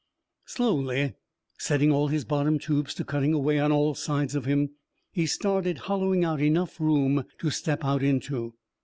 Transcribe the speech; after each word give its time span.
Slowly, 0.47 1.13
setting 1.59 1.91
all 1.91 2.07
his 2.07 2.25
bottom 2.25 2.57
tubes 2.57 2.95
to 2.95 3.03
cutting 3.05 3.35
away 3.35 3.59
on 3.59 3.71
all 3.71 3.93
sides 3.93 4.33
of 4.33 4.45
him, 4.45 4.71
he 5.11 5.27
started 5.27 5.77
hollowing 5.77 6.23
out 6.25 6.41
enough 6.41 6.79
room 6.79 7.23
to 7.37 7.51
step 7.51 7.85
out 7.85 8.01
into. 8.01 8.55